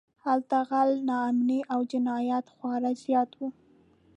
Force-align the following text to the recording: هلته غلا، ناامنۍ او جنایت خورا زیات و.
هلته 0.25 0.57
غلا، 0.69 0.97
ناامنۍ 1.09 1.59
او 1.73 1.79
جنایت 1.91 2.45
خورا 2.55 2.91
زیات 3.03 3.31
و. 3.35 3.41